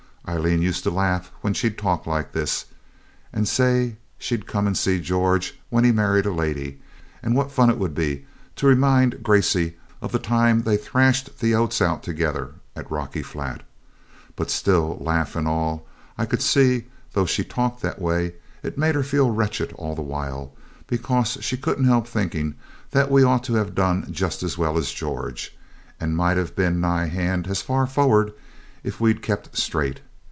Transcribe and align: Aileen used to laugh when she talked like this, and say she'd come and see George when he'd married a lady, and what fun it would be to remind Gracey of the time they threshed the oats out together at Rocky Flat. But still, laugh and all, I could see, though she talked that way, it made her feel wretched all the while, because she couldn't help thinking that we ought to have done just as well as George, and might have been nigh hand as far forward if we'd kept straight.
Aileen 0.29 0.61
used 0.61 0.83
to 0.83 0.89
laugh 0.91 1.29
when 1.41 1.53
she 1.53 1.69
talked 1.71 2.05
like 2.07 2.31
this, 2.31 2.65
and 3.33 3.45
say 3.47 3.97
she'd 4.19 4.45
come 4.47 4.65
and 4.67 4.77
see 4.77 5.01
George 5.01 5.59
when 5.69 5.83
he'd 5.83 5.95
married 5.95 6.25
a 6.27 6.31
lady, 6.31 6.79
and 7.23 7.35
what 7.35 7.51
fun 7.51 7.69
it 7.71 7.77
would 7.79 7.93
be 7.95 8.25
to 8.55 8.65
remind 8.67 9.23
Gracey 9.23 9.75
of 10.01 10.11
the 10.13 10.19
time 10.19 10.61
they 10.61 10.77
threshed 10.77 11.39
the 11.39 11.53
oats 11.55 11.81
out 11.81 12.01
together 12.03 12.53
at 12.77 12.89
Rocky 12.89 13.21
Flat. 13.23 13.61
But 14.37 14.49
still, 14.51 14.95
laugh 15.01 15.35
and 15.35 15.47
all, 15.49 15.85
I 16.17 16.25
could 16.27 16.41
see, 16.43 16.85
though 17.11 17.25
she 17.25 17.43
talked 17.43 17.81
that 17.81 17.99
way, 17.99 18.35
it 18.63 18.77
made 18.77 18.95
her 18.95 19.03
feel 19.03 19.31
wretched 19.31 19.73
all 19.73 19.95
the 19.95 20.01
while, 20.01 20.53
because 20.87 21.39
she 21.41 21.57
couldn't 21.57 21.85
help 21.85 22.07
thinking 22.07 22.55
that 22.91 23.11
we 23.11 23.21
ought 23.23 23.43
to 23.45 23.55
have 23.55 23.75
done 23.75 24.07
just 24.13 24.43
as 24.43 24.55
well 24.57 24.77
as 24.77 24.93
George, 24.93 25.57
and 25.99 26.15
might 26.15 26.37
have 26.37 26.55
been 26.55 26.79
nigh 26.79 27.07
hand 27.07 27.47
as 27.47 27.61
far 27.63 27.85
forward 27.85 28.31
if 28.81 29.01
we'd 29.01 29.21
kept 29.23 29.57
straight. 29.57 29.99